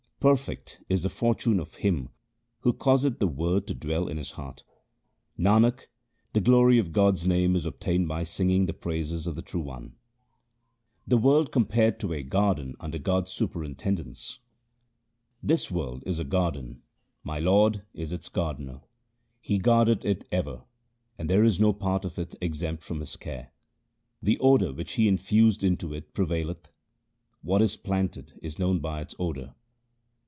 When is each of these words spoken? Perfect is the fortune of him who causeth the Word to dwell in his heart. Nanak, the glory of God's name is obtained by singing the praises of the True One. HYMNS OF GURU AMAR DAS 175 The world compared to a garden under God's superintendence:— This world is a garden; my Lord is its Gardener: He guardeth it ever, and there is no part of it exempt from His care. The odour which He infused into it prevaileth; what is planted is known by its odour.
Perfect 0.21 0.79
is 0.87 1.01
the 1.01 1.09
fortune 1.09 1.59
of 1.59 1.73
him 1.77 2.09
who 2.59 2.73
causeth 2.73 3.17
the 3.17 3.25
Word 3.27 3.65
to 3.65 3.73
dwell 3.73 4.07
in 4.07 4.17
his 4.17 4.29
heart. 4.29 4.61
Nanak, 5.35 5.87
the 6.33 6.39
glory 6.39 6.77
of 6.77 6.91
God's 6.91 7.25
name 7.25 7.55
is 7.55 7.65
obtained 7.65 8.07
by 8.07 8.21
singing 8.23 8.67
the 8.67 8.73
praises 8.73 9.25
of 9.25 9.35
the 9.35 9.41
True 9.41 9.61
One. 9.61 9.81
HYMNS 9.81 9.93
OF 9.95 11.09
GURU 11.09 11.17
AMAR 11.31 11.43
DAS 11.45 11.55
175 11.55 11.73
The 11.73 11.79
world 11.81 11.97
compared 11.97 11.99
to 11.99 12.13
a 12.13 12.29
garden 12.29 12.75
under 12.79 12.99
God's 12.99 13.31
superintendence:— 13.31 14.39
This 15.51 15.71
world 15.71 16.03
is 16.05 16.19
a 16.19 16.23
garden; 16.23 16.83
my 17.23 17.39
Lord 17.39 17.81
is 17.95 18.13
its 18.13 18.29
Gardener: 18.29 18.81
He 19.39 19.57
guardeth 19.57 20.05
it 20.05 20.27
ever, 20.31 20.65
and 21.17 21.31
there 21.31 21.43
is 21.43 21.59
no 21.59 21.73
part 21.73 22.05
of 22.05 22.19
it 22.19 22.35
exempt 22.39 22.83
from 22.83 22.99
His 22.99 23.15
care. 23.15 23.51
The 24.21 24.37
odour 24.37 24.71
which 24.71 24.91
He 24.93 25.07
infused 25.07 25.63
into 25.63 25.95
it 25.95 26.13
prevaileth; 26.13 26.69
what 27.41 27.63
is 27.63 27.75
planted 27.75 28.37
is 28.43 28.59
known 28.59 28.77
by 28.77 29.01
its 29.01 29.15
odour. 29.17 29.55